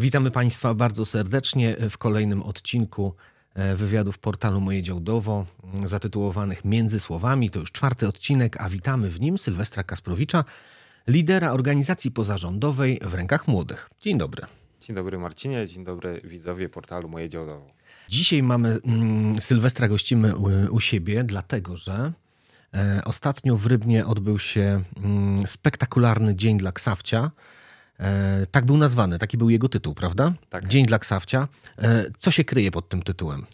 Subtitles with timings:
[0.00, 3.14] Witamy Państwa bardzo serdecznie w kolejnym odcinku
[3.54, 7.50] e, wywiadów portalu Moje Działdowo, m, zatytułowanych Między Słowami.
[7.50, 10.44] To już czwarty odcinek, a witamy w nim Sylwestra Kasprowicza,
[11.06, 13.90] lidera organizacji pozarządowej w rękach młodych.
[14.00, 14.46] Dzień dobry.
[14.80, 17.70] Dzień dobry Marcinie, dzień dobry widzowie portalu Moje Działdowo.
[18.08, 22.12] Dzisiaj mamy mm, Sylwestra gościmy u, u siebie, dlatego że
[22.74, 27.30] e, ostatnio w Rybnie odbył się mm, spektakularny Dzień dla Ksawcia.
[28.00, 30.32] E, tak był nazwany, taki był jego tytuł, prawda?
[30.48, 30.68] Tak.
[30.68, 31.48] Dzień dla Ksawcia.
[31.78, 33.46] E, co się kryje pod tym tytułem?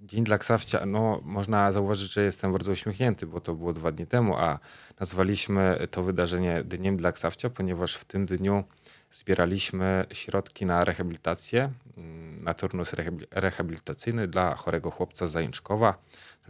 [0.00, 4.06] Dzień dla Ksawcia, no można zauważyć, że jestem bardzo uśmiechnięty, bo to było dwa dni
[4.06, 4.58] temu, a
[5.00, 8.64] nazwaliśmy to wydarzenie Dniem dla Ksawcia, ponieważ w tym dniu
[9.10, 15.94] zbieraliśmy środki na rehabilitację, mm, na turnus rehabil- rehabilitacyjny dla chorego chłopca z Zajęczkowa.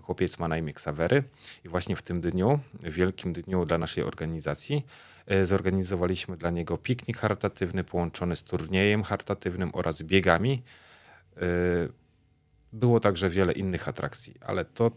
[0.02, 1.22] Chłopiec ma na imię Ksawery
[1.64, 4.86] i właśnie w tym dniu, wielkim dniu dla naszej organizacji,
[5.44, 10.62] zorganizowaliśmy dla niego piknik charytatywny połączony z turniejem charytatywnym oraz biegami.
[11.36, 11.40] E,
[12.74, 14.90] Było także wiele innych atrakcji, ale to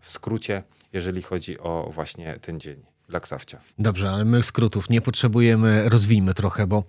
[0.00, 3.60] w skrócie, jeżeli chodzi o właśnie ten dzień dla Ksawcia.
[3.78, 6.84] Dobrze, ale my skrótów nie potrzebujemy, rozwijmy trochę, bo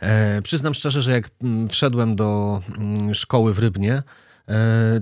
[0.00, 4.02] e, przyznam szczerze, że jak mm, wszedłem do mm, szkoły w Rybnie, e,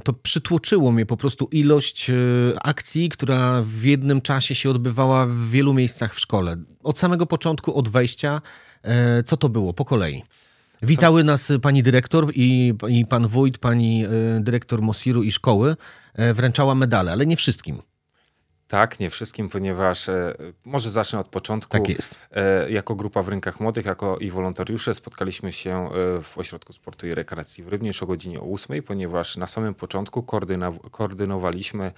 [0.05, 2.14] to przytłoczyło mnie po prostu ilość e,
[2.62, 6.56] akcji, która w jednym czasie się odbywała w wielu miejscach w szkole.
[6.82, 8.41] Od samego początku, od wejścia,
[8.82, 10.22] e, co to było po kolei?
[10.82, 14.08] Witały nas pani dyrektor i, i pan wójt, pani e,
[14.41, 15.77] dyrektor Mosiru i szkoły
[16.14, 17.82] e, wręczała medale, ale nie wszystkim.
[18.70, 21.72] Tak, nie wszystkim, ponieważ e, może zacznę od początku.
[21.72, 22.18] Tak jest.
[22.32, 27.06] E, jako grupa w Rynkach Młodych, jako i wolontariusze spotkaliśmy się e, w Ośrodku Sportu
[27.06, 31.92] i Rekreacji w Rybnie już o godzinie 8, ponieważ na samym początku koordyna- koordynowaliśmy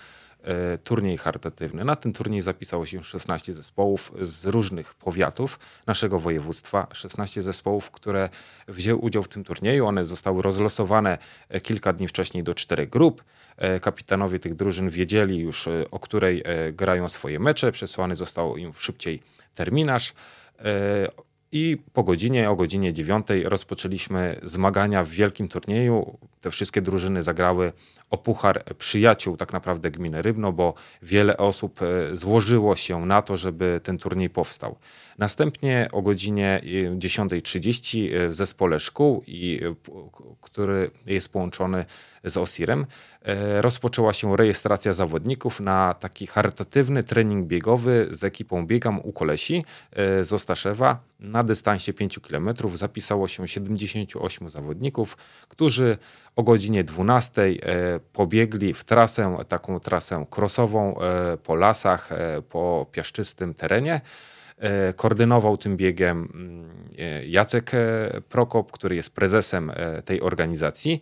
[0.84, 1.84] turniej charytatywny.
[1.84, 6.86] Na ten turniej zapisało się 16 zespołów z różnych powiatów naszego województwa.
[6.92, 8.28] 16 zespołów, które
[8.68, 9.86] wzięły udział w tym turnieju.
[9.86, 11.18] One zostały rozlosowane
[11.48, 13.24] e, kilka dni wcześniej do czterech grup.
[13.56, 17.72] E, Kapitanowie tych drużyn wiedzieli już, e, o której e, grają swoje mecze.
[17.72, 19.20] Przesłany został im szybciej
[19.54, 20.14] terminarz.
[20.58, 21.08] E,
[21.52, 26.18] I po godzinie, o godzinie 9 rozpoczęliśmy zmagania w wielkim turnieju.
[26.40, 27.72] Te wszystkie drużyny zagrały
[28.12, 33.36] o puchar przyjaciół tak naprawdę gminy Rybno, bo wiele osób e, złożyło się na to,
[33.36, 34.76] żeby ten turniej powstał.
[35.18, 39.74] Następnie o godzinie e, 10.30 w zespole szkół, i, e,
[40.40, 41.84] który jest połączony
[42.24, 42.86] z OSIR-em,
[43.22, 49.64] e, rozpoczęła się rejestracja zawodników na taki charytatywny trening biegowy z ekipą Biegam u Kolesi
[49.92, 51.00] e, z Ostaszewa.
[51.20, 55.16] Na dystansie 5 km zapisało się 78 zawodników,
[55.48, 55.98] którzy
[56.36, 62.86] o godzinie 12 e, pobiegli w trasę, taką trasę krosową e, po lasach, e, po
[62.92, 64.00] piaszczystym terenie.
[64.58, 66.72] E, Koordynował tym biegiem mm,
[67.26, 67.70] Jacek
[68.28, 69.72] Prokop, który jest prezesem
[70.04, 71.00] tej organizacji.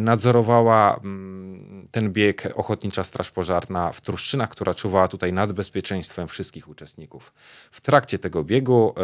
[0.00, 6.68] Nadzorowała mm, ten bieg Ochotnicza Straż Pożarna w Truszczynach, która czuwała tutaj nad bezpieczeństwem wszystkich
[6.68, 7.32] uczestników.
[7.72, 8.94] W trakcie tego biegu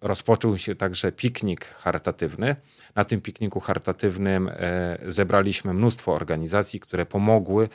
[0.00, 2.56] rozpoczął się także piknik charytatywny.
[2.94, 7.68] Na tym pikniku charytatywnym e, zebraliśmy mnóstwo organizacji, które pomogły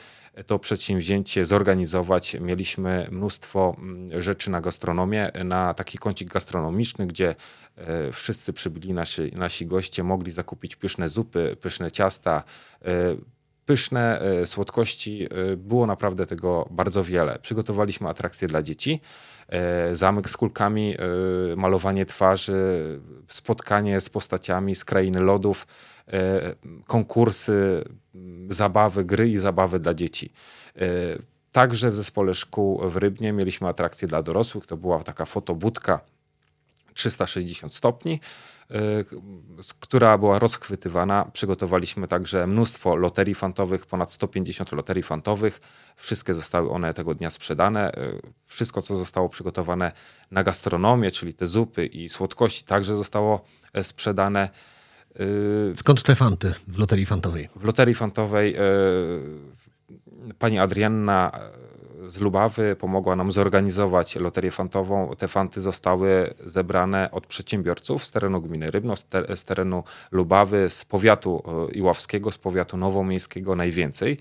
[0.46, 2.36] to przedsięwzięcie zorganizować.
[2.40, 7.34] Mieliśmy mnóstwo mm, rzeczy na gastronomię, na taki kącik gastronomiczny, gdzie
[7.76, 12.42] e, wszyscy przybyli nasi, nasi goście, mogli zakupić pyszne zupy, pyszne ciasta,
[12.84, 12.88] e,
[13.68, 15.26] pyszne e, słodkości.
[15.52, 17.38] E, Było naprawdę tego bardzo wiele.
[17.42, 19.00] Przygotowaliśmy atrakcje dla dzieci.
[19.48, 20.94] e, Zamek z kulkami,
[21.56, 25.66] malowanie twarzy, spotkanie z postaciami z krainy lodów,
[26.86, 27.84] konkursy,
[28.50, 30.32] zabawy, gry i zabawy dla dzieci.
[31.52, 34.66] Także w zespole szkół w Rybnie mieliśmy atrakcję dla dorosłych.
[34.66, 36.00] To była taka fotobudka
[36.94, 38.20] 360 stopni,
[39.80, 41.30] która była rozchwytywana.
[41.32, 45.60] Przygotowaliśmy także mnóstwo loterii fantowych, ponad 150 loterii fantowych.
[45.96, 47.92] Wszystkie zostały one tego dnia sprzedane.
[47.94, 49.92] Y, Wszystko, co zostało przygotowane
[50.30, 54.48] na gastronomię, czyli te zupy i słodkości, także zostało e, sprzedane.
[55.20, 57.48] Y, Skąd te fanty w loterii fantowej?
[57.56, 58.60] w loterii fantowej e,
[60.38, 61.50] pani Adrianna e,
[62.08, 65.10] z Lubawy pomogła nam zorganizować loterię fantową.
[65.18, 69.82] Te fanty zostały zebrane od przedsiębiorców z terenu gminy Rybno, z, te, z terenu
[70.12, 74.16] Lubawy, z powiatu e, iławskiego, z powiatu nowomiejskiego najwięcej.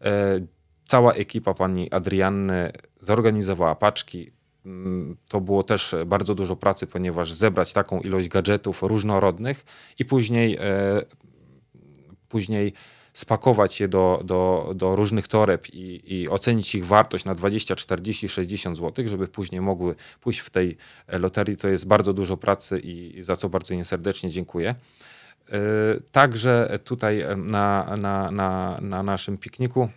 [0.00, 0.40] E,
[0.86, 4.30] Cała ekipa pani Adrianny zorganizowała paczki.
[4.66, 9.64] Mm, To było też bardzo dużo pracy, ponieważ zebrać taką ilość gadżetów różnorodnych
[9.98, 11.02] i później e,
[12.28, 12.72] później
[13.12, 18.28] spakować je do, do, do różnych toreb i, i ocenić ich wartość na 20, 40,
[18.28, 20.76] 60 zł, żeby później mogły pójść w tej
[21.06, 24.74] e, loterii, to jest bardzo dużo pracy i, za co bardzo im serdecznie dziękuję.
[26.12, 29.88] Także tutaj na, na, na, na naszym pikniku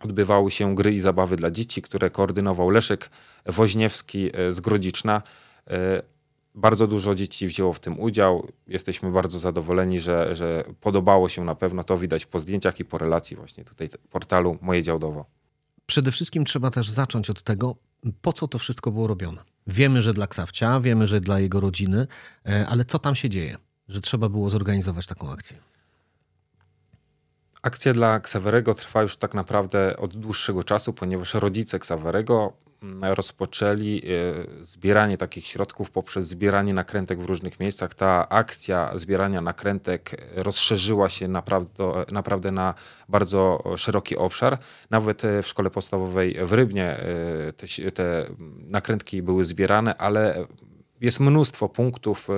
[0.00, 3.10] odbywały się gry i zabawy dla dzieci, które koordynował Leszek
[3.46, 5.22] Woźniewski z Grodziczna.
[6.54, 8.48] Bardzo dużo dzieci wzięło w tym udział.
[8.66, 11.84] Jesteśmy bardzo zadowoleni, że, że podobało się na pewno.
[11.84, 15.24] To widać po zdjęciach i po relacji właśnie tutaj portalu Moje Działdowo.
[15.86, 17.76] Przede wszystkim trzeba też zacząć od tego,
[18.22, 19.42] po co to wszystko było robione.
[19.66, 22.06] Wiemy, że dla Ksawcia, wiemy, że dla jego rodziny,
[22.46, 23.56] e, ale co tam się dzieje,
[23.88, 25.56] że trzeba było zorganizować taką akcję?
[27.62, 32.52] Akcja dla Ksawerego trwa już tak naprawdę od dłuższego czasu, ponieważ rodzice Ksawerego
[33.02, 34.02] rozpoczęli
[34.60, 37.94] e, zbieranie takich środków poprzez zbieranie nakrętek w różnych miejscach.
[37.94, 42.74] Ta akcja zbierania nakrętek rozszerzyła się naprawdę, naprawdę na
[43.08, 44.58] bardzo szeroki obszar.
[44.90, 48.26] Nawet e, w szkole podstawowej w Rybnie e, te, te
[48.58, 50.46] nakrętki były zbierane, ale
[51.00, 52.28] jest mnóstwo punktów,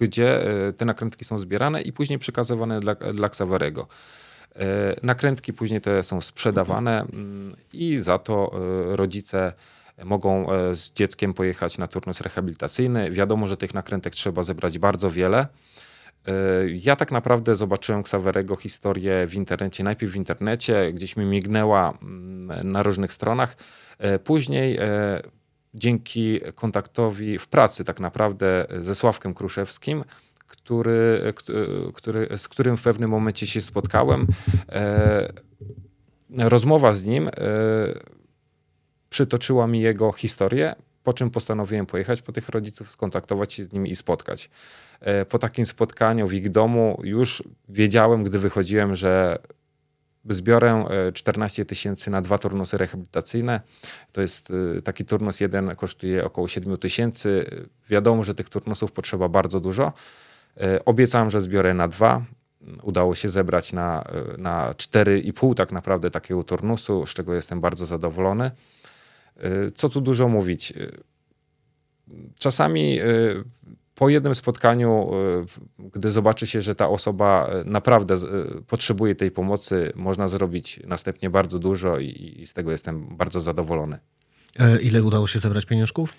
[0.00, 0.40] gdzie
[0.76, 3.30] te nakrętki są zbierane i później przekazywane dla, dla.
[5.02, 8.52] Nakrętki później te są sprzedawane mm, i za to
[8.86, 9.52] rodzice
[10.04, 13.10] mogą e, z dzieckiem pojechać na turnus rehabilitacyjny.
[13.10, 15.46] Wiadomo, że tych nakrętek trzeba zebrać bardzo wiele.
[16.26, 16.32] E,
[16.68, 22.72] ja tak naprawdę zobaczyłem Xaverego historię w internecie, najpierw w internecie, gdzieś mi mignęła mm,
[22.72, 23.56] na różnych stronach.
[23.98, 24.78] E, później
[25.74, 30.04] dzięki kontaktowi w pracy tak naprawdę ze Sławkiem Kruszewskim,
[30.52, 31.32] który,
[31.94, 34.26] który, z którym w pewnym momencie się spotkałem,
[36.38, 37.30] rozmowa z nim
[39.10, 43.90] przytoczyła mi jego historię, po czym postanowiłem pojechać po tych rodziców, skontaktować się z nimi
[43.90, 44.50] i spotkać.
[45.00, 49.38] E, po takim spotkaniu w ich domu już wiedziałem, gdy wychodziłem, że
[50.30, 50.84] zbiorę
[51.14, 53.60] 14 e, tysięcy na dwa turnusy rehabilitacyjne.
[54.12, 57.44] To jest e, taki turnus jeden kosztuje około 7 tysięcy.
[57.88, 59.92] Wiadomo, że tych turnusów potrzeba bardzo dużo.
[60.84, 62.24] Obiecałem, że zbiorę na dwa.
[62.82, 64.04] Udało się zebrać na,
[64.38, 68.50] na 4,5 tak naprawdę takiego turnusu, z czego jestem bardzo zadowolony.
[69.44, 70.72] Y, co tu dużo mówić?
[72.38, 72.98] Czasami
[73.94, 75.10] po jednym spotkaniu,
[75.78, 78.16] gdy zobaczy się, że ta osoba naprawdę
[78.66, 83.98] potrzebuje tej pomocy, można zrobić następnie bardzo dużo i, z tego jestem bardzo zadowolony.
[84.58, 86.12] E, ile udało się zebrać pieniążków?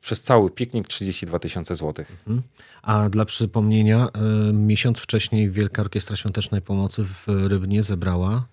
[0.00, 2.16] Przez cały piknik 32 tysiące złotych.
[2.26, 2.42] Mhm.
[2.82, 4.08] A dla przypomnienia,
[4.52, 8.46] miesiąc wcześniej Wielka Orkiestra Świątecznej Pomocy w Rybnie zebrała?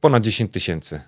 [0.00, 1.00] Ponad 10 tysięcy.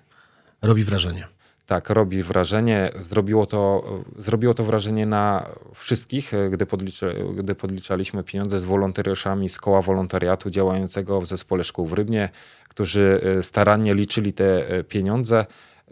[0.61, 1.27] Robi wrażenie.
[1.67, 2.89] Tak, robi wrażenie.
[2.95, 3.83] Zrobiło to,
[4.17, 10.49] zrobiło to wrażenie na wszystkich, gdy, podliczy, gdy podliczaliśmy pieniądze z wolontariuszami z koła wolontariatu
[10.49, 12.29] działającego w zespole szkół w Rybnie,
[12.69, 15.45] którzy e, starannie liczyli te e, pieniądze.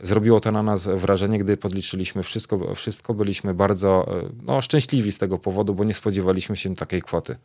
[0.03, 5.17] Zrobiło to na nas wrażenie, gdy podliczyliśmy wszystko, wszystko byliśmy bardzo e, no, szczęśliwi z
[5.17, 7.35] tego powodu, bo nie spodziewaliśmy się takiej kwoty.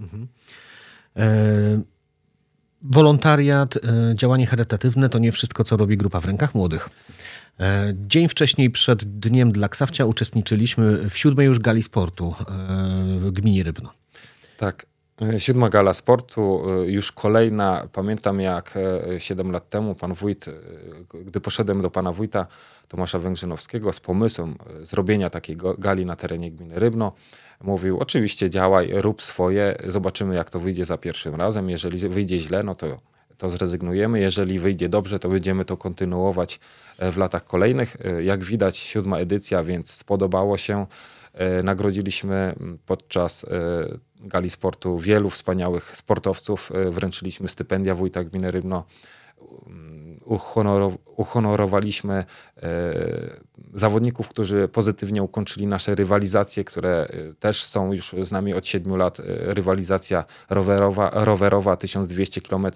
[0.00, 0.28] Mhm.
[1.16, 1.98] E
[2.82, 3.74] Wolontariat,
[4.14, 6.88] działanie charytatywne to nie wszystko, co robi grupa w rękach młodych.
[7.60, 12.44] E, dzień wcześniej, przed Dniem dla Ksawcia, uczestniczyliśmy w siódmej już gali sportu e,
[13.20, 13.92] w gminie Rybno.
[14.56, 14.86] Tak.
[15.22, 17.88] E, siódma gala sportu, już kolejna.
[17.92, 18.78] Pamiętam jak
[19.18, 20.46] 7 lat temu pan wójt,
[21.24, 22.46] gdy poszedłem do pana wójta
[22.88, 27.12] Tomasza Węgrzynowskiego z pomysłem zrobienia takiej gali na terenie gminy Rybno,
[27.60, 31.70] mówił: Oczywiście działaj, rób swoje, zobaczymy jak to wyjdzie za pierwszym razem.
[31.70, 32.86] Jeżeli wyjdzie źle, no to
[33.38, 34.20] to zrezygnujemy.
[34.20, 36.60] Jeżeli wyjdzie dobrze, to będziemy to kontynuować
[36.98, 37.96] e, w latach kolejnych.
[38.04, 40.86] E, jak widać, siódma edycja, więc spodobało się.
[41.32, 42.54] E, nagrodziliśmy
[42.86, 43.46] podczas
[44.20, 46.72] gali sportu wielu wspaniałych sportowców.
[46.90, 48.84] Wręczyliśmy stypendia wójta gminy Rybno.
[51.16, 52.24] Uhonorowaliśmy
[53.74, 58.96] zawodników, którzy pozytywnie ukończyli nasze rywalizacje, które y, też są już z nami od 7
[58.96, 59.20] lat.
[59.20, 62.66] Y, rywalizacja rowerowa, rowerowa 1200 km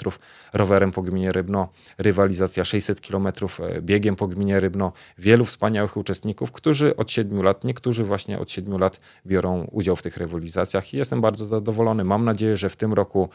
[0.53, 4.93] rowerem po gminie Rybno, rywalizacja 600 km y, biegiem po gminie Rybno.
[5.19, 10.03] Wielu wspaniałych uczestników, którzy od 7 lat, niektórzy właśnie od 7 lat biorą udział w
[10.03, 12.05] tych rywalizacjach i jestem bardzo zadowolony.
[12.05, 13.29] Mam nadzieję, że w tym roku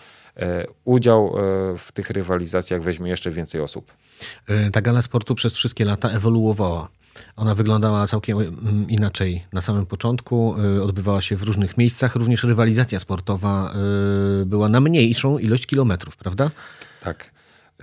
[0.85, 1.35] udział
[1.77, 3.91] w tych rywalizacjach weźmie jeszcze więcej osób.
[4.73, 6.89] Ta gala sportu przez wszystkie lata ewoluowała.
[7.35, 10.55] Ona wyglądała całkiem mm, inaczej na samym początku.
[10.77, 12.15] Y, odbywała się w różnych miejscach.
[12.15, 13.73] Również rywalizacja sportowa
[14.41, 16.49] y, była na mniejszą ilość kilometrów, prawda?
[17.03, 17.31] Tak.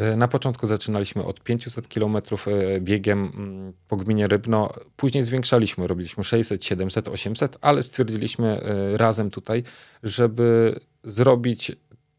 [0.00, 2.46] Y, na początku zaczynaliśmy od 500 kilometrów
[2.80, 4.72] biegiem mm, po gminie Rybno.
[4.96, 8.60] Później zwiększaliśmy, robiliśmy 600, 700, 800, ale stwierdziliśmy
[8.96, 9.62] razem tutaj,
[10.02, 10.74] żeby
[11.04, 11.72] zrobić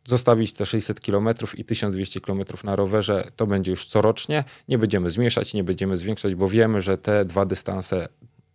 [0.05, 4.43] zostawić te 600 km i 1200 km na rowerze, to będzie już corocznie.
[4.67, 8.07] Nie będziemy zmniejszać, nie będziemy zwiększać, bo wiemy, że te dwa dystanse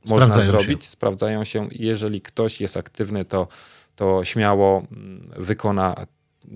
[0.08, 0.90] można zrobić, się.
[0.90, 1.68] sprawdzają się.
[1.72, 3.48] Jeżeli ktoś jest aktywny, to
[3.96, 6.06] to śmiało mm, wykona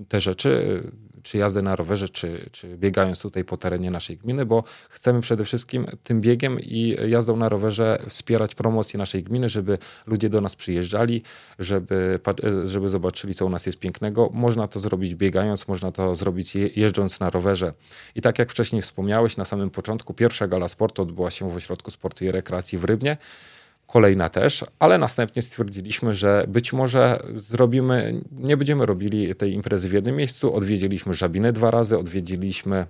[0.07, 0.83] te rzeczy,
[1.25, 5.45] czy jazdę na rowerze, czy, czy biegając tutaj po terenie naszej gminy, bo chcemy przede
[5.45, 9.77] wszystkim tym biegiem i jazdą na rowerze wspierać promocję naszej gminy, żeby
[10.07, 11.21] ludzie do nas przyjeżdżali,
[11.59, 12.19] żeby,
[12.63, 14.29] żeby zobaczyli, co u nas jest pięknego.
[14.33, 17.73] Można to zrobić biegając, można to zrobić jeżdżąc na rowerze.
[18.15, 21.91] I tak jak wcześniej wspomniałeś, na samym początku pierwsza gala sportu odbyła się w Ośrodku
[21.91, 23.17] Sportu i Rekreacji w Rybnie
[23.95, 29.93] kolejna też, ale następnie stwierdziliśmy, że być może zrobimy, nie będziemy robili tej imprezy w
[29.93, 30.53] jednym miejscu.
[30.55, 32.85] Odwiedziliśmy Żabinę dwa razy, odwiedziliśmy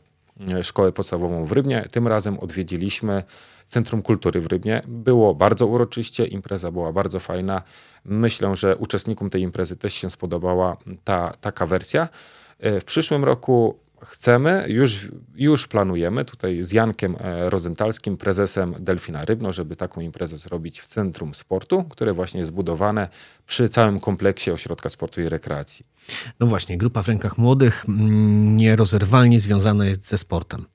[0.54, 3.24] e, szkołę podstawową w Rybnie, tym razem odwiedziliśmy
[3.68, 4.82] Centrum Kultury w Rybnie.
[4.88, 7.62] Było bardzo uroczyście, impreza była bardzo fajna.
[8.06, 12.08] Myślę, że uczestnikom tej imprezy też się spodobała ta taka wersja.
[12.60, 19.26] E, w przyszłym roku chcemy, już, już planujemy tutaj z Jankiem e, Rozentalskim, prezesem Delfina
[19.26, 23.08] Rybno, żeby taką imprezę zrobić w Centrum Sportu, które właśnie jest budowane
[23.48, 25.86] przy całym kompleksie Ośrodka Sportu i Rekreacji.
[26.40, 30.66] No właśnie, grupa w rękach młodych mm, nierozerwalnie związana jest ze sportem.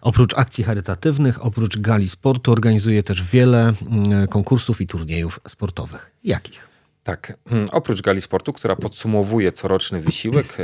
[0.00, 6.10] Oprócz akcji charytatywnych, oprócz gali sportu organizuje też wiele mm, konkursów i turniejów sportowych.
[6.24, 6.71] Jakich?
[7.04, 10.62] Tak, hmm, oprócz gali sportu, która podsumowuje coroczny wysiłek e,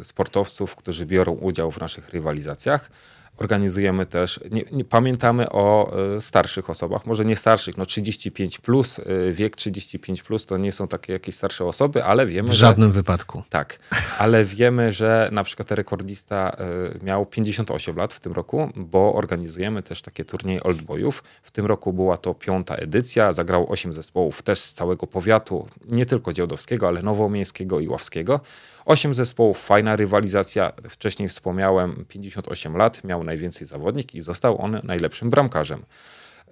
[0.00, 2.90] e, sportowców, którzy biorą udział w naszych rywalizacjach,
[3.36, 8.98] organizujemy też, nie, nie, pamiętamy o e, starszych osobach, może nie starszych, no 35 plus,
[8.98, 12.88] e, wiek 35 plus to nie są takie jakieś starsze osoby, ale wiemy, W żadnym
[12.88, 13.42] że, wypadku.
[13.50, 13.78] Tak,
[14.18, 16.56] ale wiemy, że na przykład rekordista
[17.00, 21.24] e, miał 58 lat w tym roku, bo organizujemy też takie turnieje oldboyów.
[21.42, 26.06] W tym roku była to piąta edycja, zagrało 8 zespołów też z całego powiatu, nie
[26.06, 28.40] tylko działdowskiego, ale nowomiejskiego i ławskiego.
[28.84, 30.72] Osiem zespołów, fajna rywalizacja.
[30.88, 35.82] Wcześniej wspomniałem, 58 lat, miał najwięcej zawodnik i został on najlepszym bramkarzem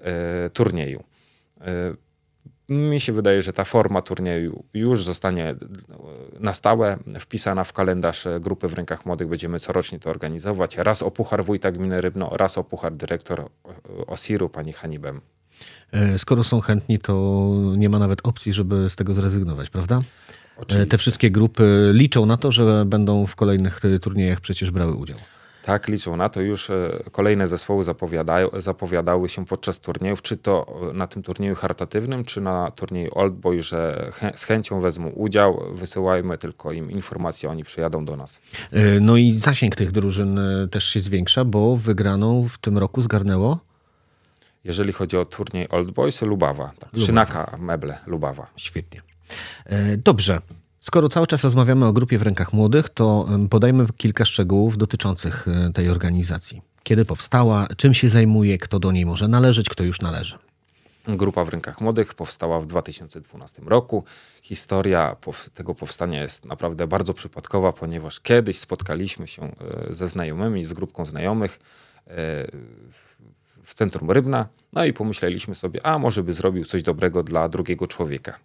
[0.02, 1.04] e, turnieju.
[1.60, 1.64] E,
[2.68, 5.56] mi się wydaje, że ta forma turnieju już zostanie e,
[6.40, 9.28] na stałe wpisana w kalendarz grupy w rękach młodych.
[9.28, 10.76] Będziemy corocznie to organizować.
[10.76, 13.49] Raz o Puchar Wójta Gminy Rybno, raz o Puchar Dyrektor
[14.06, 15.20] Osiru, pani Hanibem.
[16.18, 20.00] Skoro są chętni, to nie ma nawet opcji, żeby z tego zrezygnować, prawda?
[20.61, 20.87] Oczywiście.
[20.87, 25.19] Te wszystkie grupy liczą na to, że będą w kolejnych turniejach przecież brały udział.
[25.62, 26.40] Tak, liczą na to.
[26.40, 27.85] Już e, kolejne zespoły
[28.59, 34.11] zapowiadały się podczas turniejów, czy to na tym turnieju charytatywnym, czy na turnieju Oldboy, że
[34.35, 35.62] z chęcią wezmą udział.
[35.75, 38.43] Wysyłajmy tylko im informacje, oni przyjadą do nas.
[38.73, 43.02] E, no i zasięg tych drużyn e, też się zwiększa, bo wygraną w tym roku
[43.02, 43.59] zgarnęło?
[44.64, 46.64] Jeżeli chodzi o turniej Old Boys, Lubawa.
[46.64, 46.93] Tak.
[46.93, 47.07] Lubawa.
[47.07, 48.47] Szynaka Meble, Lubawa.
[48.57, 49.10] Świetnie.
[49.66, 50.40] E, dobrze.
[50.80, 55.72] Skoro cały czas rozmawiamy o grupie w rękach młodych, to podajmy kilka szczegółów dotyczących e,
[55.72, 56.62] tej organizacji.
[56.82, 60.38] Kiedy powstała, czym się zajmuje, kto do niej może należeć, kto już należy.
[61.08, 64.04] Grupa w rękach młodych powstała w 2012 roku.
[64.42, 65.16] Historia
[65.54, 71.04] tego powstania jest naprawdę bardzo przypadkowa, ponieważ kiedyś spotkaliśmy się e, ze znajomymi, z grupką
[71.04, 71.58] znajomych
[73.64, 77.87] w centrum Rybna, no i pomyśleliśmy sobie, a może by zrobił coś dobrego dla drugiego
[77.87, 78.38] człowieka.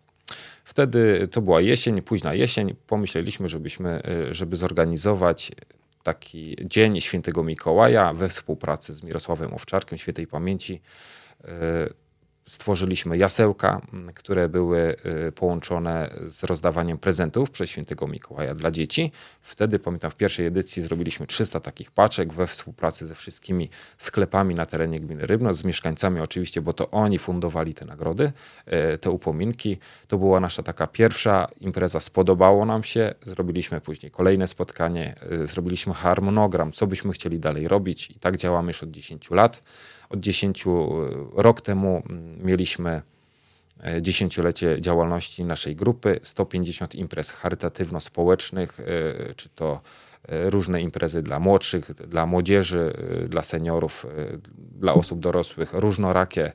[0.65, 2.75] Wtedy to była jesień, późna jesień.
[2.87, 5.51] Pomyśleliśmy, żebyśmy, e, żeby zorganizować
[6.03, 10.81] taki dzień świętego Mikołaja we współpracy z Mirosławem Owczarkiem, świętej pamięci.
[12.49, 13.81] Stworzyliśmy jasełka,
[14.15, 14.95] które były
[15.27, 19.11] y, połączone z rozdawaniem prezentów przez świętego Mikołaja dla dzieci.
[19.41, 24.65] Wtedy, pamiętam, w pierwszej edycji zrobiliśmy 300 takich paczek we współpracy ze wszystkimi sklepami na
[24.65, 28.31] terenie gminy Rybno, z mieszkańcami oczywiście, bo to oni fundowali te nagrody,
[28.93, 29.77] y, te upominki.
[30.07, 33.13] To była nasza taka pierwsza impreza, spodobało nam się.
[33.23, 38.67] Zrobiliśmy później kolejne spotkanie, y, zrobiliśmy harmonogram, co byśmy chcieli dalej robić i tak działamy
[38.67, 39.63] już od 10 lat.
[40.09, 40.65] Od 10
[41.33, 43.01] rok temu mm, mieliśmy
[43.83, 49.81] e, dziesięciolecie działalności naszej grupy, 150 imprez charytatywno-społecznych, e, czy to
[50.27, 52.93] e, różne imprezy dla młodszych, dla młodzieży,
[53.29, 54.05] dla seniorów,
[54.57, 56.51] dla osób dorosłych, różnorakie.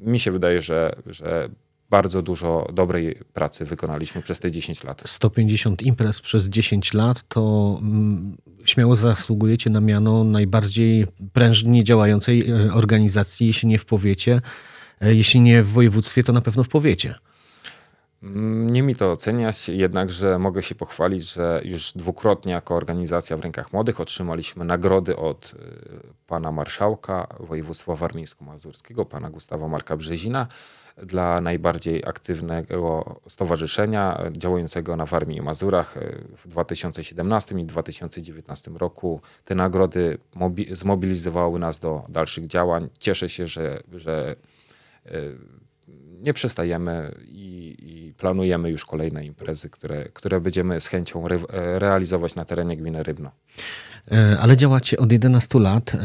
[0.00, 1.48] Mi się wydaje, że, że
[1.90, 5.02] bardzo dużo dobrej pracy wykonaliśmy przez te 10 lat.
[5.06, 12.72] 150 imprez przez 10 lat to mm, śmiało zasługujecie na miano najbardziej prężnie działającej e,
[12.72, 14.40] organizacji, jeśli nie w powiecie,
[15.00, 17.14] e, jeśli nie w województwie, to na pewno w powiecie.
[18.22, 23.40] Mm, nie mi to oceniać, jednakże mogę się pochwalić, że już dwukrotnie jako organizacja w
[23.40, 25.58] rękach młodych otrzymaliśmy nagrody od e,
[26.26, 30.46] pana marszałka województwa warmińsko-mazurskiego, pana Gustawa Marka Brzezina,
[30.96, 35.94] dla najbardziej aktywnego stowarzyszenia działającego na Warmii i Mazurach
[36.36, 39.20] w 2017 i 2019 roku.
[39.44, 40.18] Te nagrody
[40.72, 42.88] zmobilizowały nas do dalszych działań.
[42.98, 44.36] Cieszę się, że, że
[45.06, 45.10] e,
[46.24, 51.38] nie przestajemy i, i, planujemy już kolejne imprezy, które, które będziemy z chęcią re,
[51.78, 53.30] realizować na terenie gminy Rybno.
[54.12, 55.98] E, ale działacie od 11 lat e,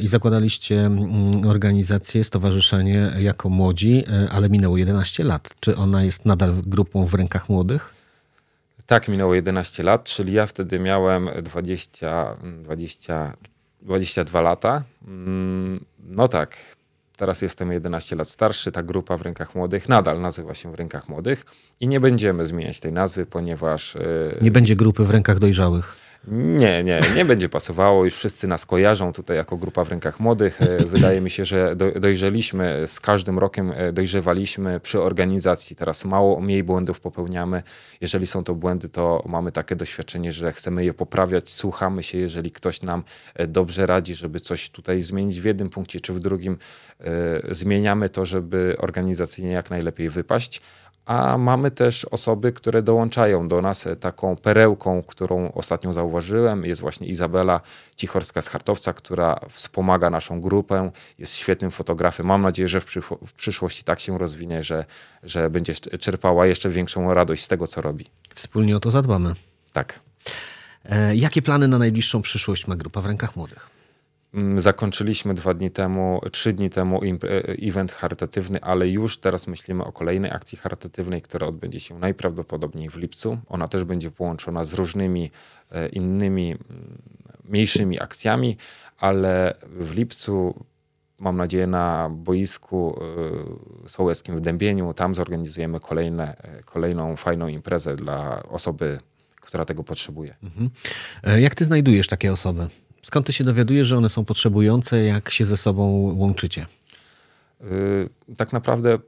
[0.00, 5.50] i zakładaliście mm, organizację, stowarzyszenie jako młodzi, e, ale minęło 11 lat.
[5.60, 7.94] Czy ona jest nadal grupą w rękach młodych?
[8.86, 13.32] Tak, minęło 11 lat, czyli ja wtedy miałem 20, 20,
[13.82, 14.82] 22 lata.
[15.06, 16.56] Mm, no tak,
[17.16, 18.72] teraz jestem 11 lat starszy.
[18.72, 21.44] Ta grupa w rękach młodych nadal nazywa się w rękach młodych
[21.80, 23.96] i nie będziemy zmieniać tej nazwy, ponieważ.
[24.42, 26.01] Nie będzie grupy w rękach dojrzałych.
[26.28, 28.04] Nie, nie, nie będzie pasowało.
[28.04, 30.62] Już wszyscy nas kojarzą tutaj jako grupa w rękach młodych.
[30.62, 35.76] E, wydaje mi się, że dojrzeliśmy, z każdym rokiem e, dojrzewaliśmy przy organizacji.
[35.76, 37.62] Teraz mało, mniej błędów popełniamy.
[38.00, 41.52] Jeżeli są to błędy, to mamy takie doświadczenie, że chcemy je poprawiać.
[41.52, 46.00] Słuchamy się, jeżeli ktoś nam e, dobrze radzi, żeby coś tutaj zmienić w jednym punkcie
[46.00, 46.58] czy w drugim.
[47.50, 50.60] Zmieniamy to, żeby organizacyjnie jak najlepiej wypaść
[51.06, 53.88] a mamy też osoby, które dołączają do nas.
[54.00, 57.60] Taką perełką, którą ostatnio zauważyłem, jest właśnie Izabela
[57.96, 62.26] Cichorska z Hartowca, która wspomaga naszą grupę, jest świetnym fotografem.
[62.26, 62.86] Mam nadzieję, że w,
[63.26, 64.84] w przyszłości tak się rozwinie, że,
[65.22, 68.06] że będzie czerpała jeszcze większą radość z tego, co robi.
[68.34, 69.34] Wspólnie o to zadbamy.
[69.72, 70.00] Tak.
[70.84, 73.81] E, jakie plany na najbliższą przyszłość ma grupa w rękach młodych?
[74.34, 77.08] Mm, zakończyliśmy dwa dni temu, trzy dni temu e,
[77.68, 82.96] event charytatywny, ale już teraz myślimy o kolejnej akcji charytatywnej, która odbędzie się najprawdopodobniej w
[82.96, 83.38] lipcu.
[83.48, 85.30] Ona też będzie połączona z różnymi
[85.70, 87.02] e, innymi mm,
[87.44, 88.56] mniejszymi akcjami,
[88.98, 90.64] ale w lipcu
[91.20, 93.00] mam nadzieję na boisku
[93.84, 94.94] e, sołeckim w Dębieniu.
[94.94, 98.98] Tam zorganizujemy kolejne, kolejną fajną imprezę dla osoby,
[99.40, 100.36] która tego potrzebuje.
[100.42, 100.70] Mhm.
[101.40, 102.68] Jak ty znajdujesz takie osoby?
[103.04, 105.84] Skąd ty się dowiadujesz, że one są potrzebujące, jak się ze sobą
[106.16, 106.66] łączycie?
[107.62, 108.98] Y, tak naprawdę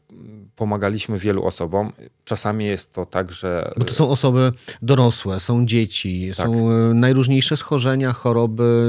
[0.57, 1.93] pomagaliśmy wielu osobom.
[2.25, 3.73] Czasami jest to tak, że.
[3.79, 6.47] Bo to są osoby dorosłe, są dzieci, tak.
[6.47, 8.89] są y, najróżniejsze schorzenia, choroby.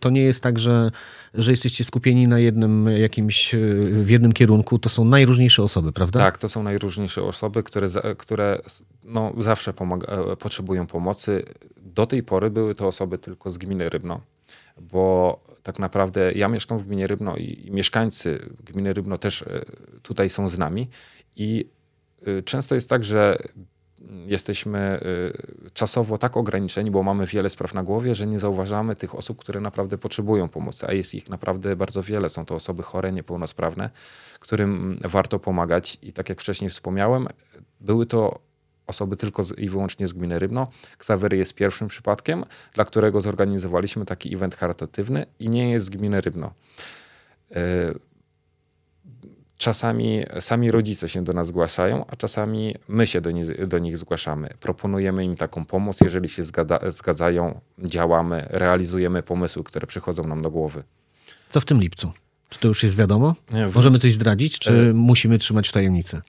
[0.00, 0.90] To nie jest tak, że,
[1.34, 4.78] że jesteście skupieni na jednym jakimś, y, w jednym kierunku.
[4.78, 6.18] To są najróżniejsze osoby, prawda?
[6.18, 8.58] Tak, to są najróżniejsze osoby, które, które
[9.04, 10.06] no, zawsze pomaga,
[10.38, 11.44] potrzebują pomocy
[11.94, 14.20] do tej pory były to osoby tylko z gminy Rybno,
[14.80, 19.64] bo tak naprawdę ja mieszkam w gminie Rybno i, mieszkańcy gminy Rybno też e,
[20.02, 20.88] tutaj są z nami
[21.36, 21.64] i
[22.26, 23.36] e, często jest tak, że
[24.26, 25.00] jesteśmy e,
[25.72, 29.60] czasowo tak ograniczeni, bo mamy wiele spraw na głowie, że nie zauważamy tych osób, które
[29.60, 32.28] naprawdę potrzebują pomocy, a jest ich naprawdę bardzo wiele.
[32.28, 33.90] Są to osoby chore, niepełnosprawne,
[34.40, 37.26] którym warto pomagać i tak jak wcześniej wspomniałem,
[37.80, 38.38] były to
[38.86, 40.68] osoby tylko z, i wyłącznie z gminy Rybno.
[40.98, 46.20] Ksawery jest pierwszym przypadkiem, dla którego zorganizowaliśmy taki event charytatywny i nie jest z gminy
[46.20, 46.52] Rybno.
[47.50, 47.60] E,
[49.58, 53.98] czasami sami rodzice się do nas zgłaszają, a czasami my się do, nich, do nich
[53.98, 54.48] zgłaszamy.
[54.60, 60.50] Proponujemy im taką pomoc, jeżeli się zgada, zgadzają, działamy, realizujemy pomysły, które przychodzą nam do
[60.50, 60.82] głowy.
[61.50, 62.12] Co w tym lipcu?
[62.48, 63.34] Czy to już jest wiadomo?
[63.50, 63.68] Nie.
[63.74, 64.92] Możemy coś zdradzić, czy e...
[64.92, 66.22] musimy trzymać w tajemnicy?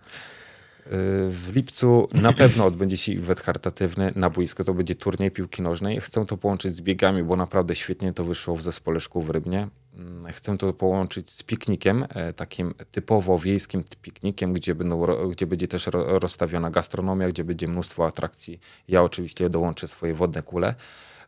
[0.86, 4.64] W lipcu na pewno odbędzie się event charytatywny na boisko.
[4.64, 6.02] To będzie turniej piłki nożnej.
[6.02, 9.68] Chcę to połączyć z biegami, bo naprawdę świetnie to wyszło w zespole szkół w Rybnie.
[9.96, 15.68] Mm, chcę to połączyć z piknikiem, e, takim typowo wiejskim piknikiem, gdzie, będą, gdzie będzie
[15.68, 18.60] też rozstawiona gastronomia, gdzie będzie mnóstwo atrakcji.
[18.88, 20.76] Ja oczywiście dołączę swoje wodne kule.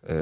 [0.03, 0.15] E,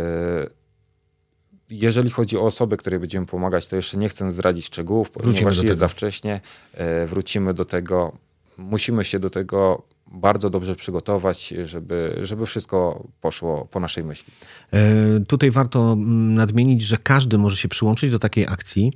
[1.70, 5.80] jeżeli chodzi o osoby, które będziemy pomagać, to jeszcze nie chcę zdradzić szczegółów, ponieważ jest
[5.80, 6.42] za wcześnie.
[6.74, 8.18] E, wrócimy do tego
[8.58, 14.34] musimy się do tego bardzo dobrze przygotować, żeby, żeby wszystko poszło po naszej myśli.
[14.74, 14.80] E,
[15.28, 18.94] tutaj warto mm, nadmienić, że każdy może się przyłączyć do takiej akcji.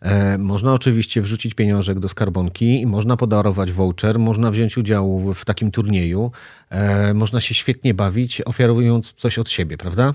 [0.00, 5.70] E, można oczywiście wrzucić pieniążek do skarbonki, można podarować voucher, można wziąć udział w takim
[5.70, 6.32] turnieju,
[6.70, 10.14] e, można się świetnie bawić, ofiarując coś od siebie, prawda?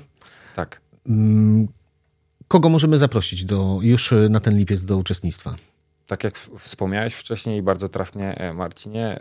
[0.55, 0.81] Tak.
[1.07, 1.67] Mm,
[2.47, 5.55] kogo możemy zaprosić do, już na ten lipiec do uczestnictwa?
[6.07, 9.19] Tak jak wspomniałeś wcześniej bardzo trafnie, e, Marcinie, e,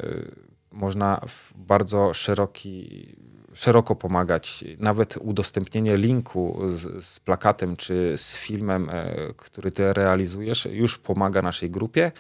[0.73, 1.21] można
[1.57, 3.07] bardzo szeroki,
[3.53, 4.65] szeroko pomagać.
[4.79, 11.43] Nawet udostępnienie linku z, z, plakatem czy z filmem, e, który ty realizujesz, już pomaga
[11.43, 12.13] naszej grupie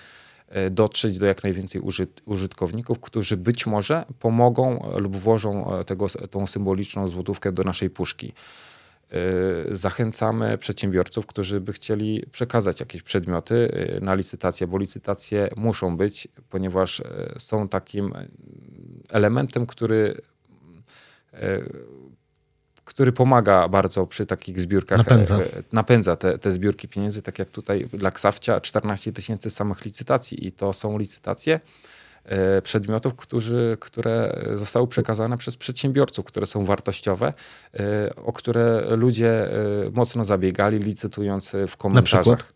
[0.70, 7.08] dotrzeć do jak najwięcej użyt, użytkowników, którzy być może pomogą lub włożą tego, tą symboliczną
[7.08, 8.32] złotówkę do naszej puszki.
[9.14, 15.96] Y, zachęcamy przedsiębiorców, którzy by chcieli przekazać jakieś przedmioty y, na licytację, bo licytacje muszą
[15.96, 17.04] być, ponieważ y,
[17.38, 18.14] są takim
[19.10, 20.20] elementem, który
[22.84, 24.98] który pomaga bardzo przy takich zbiórkach.
[24.98, 25.38] Napędza.
[25.72, 30.52] Napędza te, te zbiórki pieniędzy, tak jak tutaj dla Ksawcia 14 tysięcy samych licytacji i
[30.52, 31.60] to są licytacje
[32.62, 37.32] przedmiotów, którzy, które zostały przekazane przez przedsiębiorców, które są wartościowe,
[38.24, 39.48] o które ludzie
[39.92, 42.26] mocno zabiegali, licytując w komentarzach.
[42.26, 42.54] Na przykład,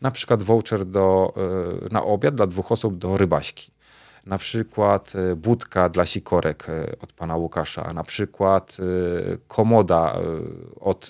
[0.00, 1.34] Na przykład voucher do,
[1.90, 3.70] na obiad dla dwóch osób do rybaśki
[4.26, 10.18] na przykład e, budka dla sikorek e, od pana Łukasza, na przykład e, komoda
[10.80, 11.08] od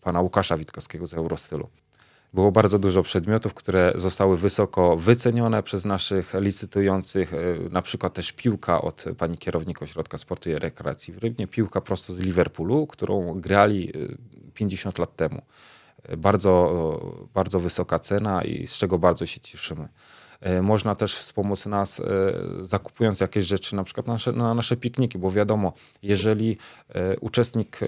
[0.00, 1.68] pana Łukasza Witkowskiego z Eurostylu.
[2.34, 7.32] Było bardzo dużo przedmiotów, które zostały wysoko wycenione przez naszych licytujących,
[7.70, 12.12] na przykład też piłka od pani kierownika Ośrodka Sportu i Rekreacji w Rybnie, piłka prosto
[12.12, 13.92] z Liverpoolu, którą grali
[14.54, 15.42] 50 lat temu.
[16.18, 19.88] Bardzo, bardzo wysoka cena i z czego bardzo się cieszymy.
[20.40, 22.04] E, można też wspomóc nas, e,
[22.62, 25.72] zakupując jakieś rzeczy, na przykład na nasze, na nasze pikniki, bo wiadomo,
[26.02, 26.56] jeżeli
[26.88, 27.78] e, uczestnik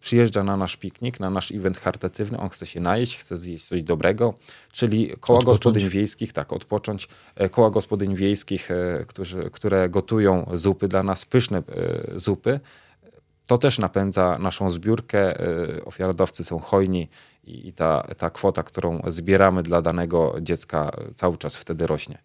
[0.00, 3.82] przyjeżdża na nasz piknik, na nasz event charytatywny, on chce się najeść, chce zjeść coś
[3.82, 4.34] dobrego,
[4.72, 5.44] czyli koła odpocząć.
[5.44, 7.08] gospodyń wiejskich, tak, odpocząć,
[7.50, 8.68] koła gospodyń wiejskich,
[9.06, 11.62] którzy, które gotują zupy dla nas, pyszne
[12.16, 12.60] zupy,
[13.46, 15.34] to też napędza naszą zbiórkę.
[15.84, 17.08] Ofiarodawcy są hojni
[17.44, 22.18] i ta, ta kwota, którą zbieramy dla danego dziecka, cały czas wtedy rośnie.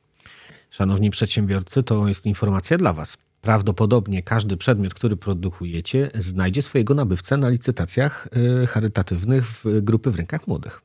[0.70, 3.18] Szanowni przedsiębiorcy, to jest informacja dla Was.
[3.42, 8.28] Prawdopodobnie każdy przedmiot, który produkujecie, znajdzie swojego nabywcę na licytacjach
[8.64, 10.82] y, charytatywnych w grupy w rękach młodych.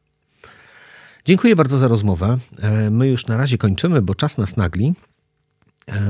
[1.25, 2.38] Dziękuję bardzo za rozmowę.
[2.61, 4.94] E, my już na razie kończymy, bo czas nas nagli.
[5.88, 6.03] E,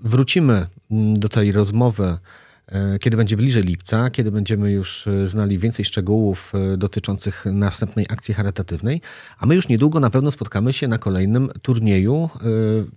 [0.00, 2.18] wrócimy mm, do tej rozmowy
[3.00, 8.34] kiedy będzie bliżej lipca, kiedy będziemy już e, znali więcej szczegółów e, dotyczących następnej akcji
[8.34, 9.00] charytatywnej,
[9.38, 12.30] a my już niedługo na pewno spotkamy się na kolejnym turnieju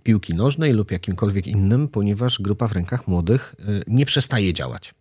[0.04, 3.56] piłki nożnej lub jakimkolwiek innym, ponieważ grupa w rękach młodych
[3.88, 4.94] nie przestaje działać.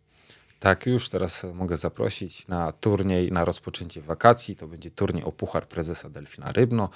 [0.60, 4.56] Tak, już teraz mogę zaprosić na turniej na rozpoczęcie wakacji.
[4.56, 6.90] To będzie turniej o Puchar Prezesa Delfina Rybno.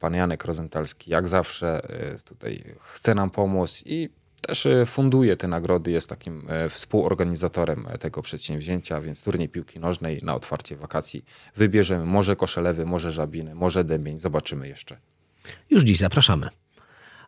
[0.00, 1.82] Pan Janek Rozentalski, jak zawsze,
[2.24, 4.08] tutaj chce nam pomóc i
[4.40, 9.80] też e, funduje te nagrody, jest takim e, współorganizatorem e, tego przedsięwzięcia, więc turniej piłki
[9.80, 11.24] nożnej na otwarcie wakacji
[11.56, 14.96] wybierzemy może Koszelewy, może Żabiny, może Dębień, zobaczymy jeszcze.
[15.70, 16.48] Już dziś zapraszamy.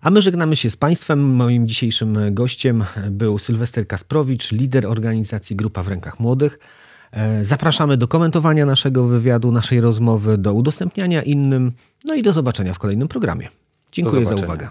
[0.01, 1.35] A my żegnamy się z Państwem.
[1.35, 6.59] Moim dzisiejszym gościem był Sylwester Kasprowicz, lider organizacji Grupa w Rękach Młodych.
[7.43, 11.73] Zapraszamy do komentowania naszego wywiadu, naszej rozmowy, do udostępniania innym,
[12.05, 13.49] no i do zobaczenia w kolejnym programie.
[13.93, 14.69] Dziękuję za uwagę.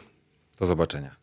[0.60, 1.20] Do zobaczenia.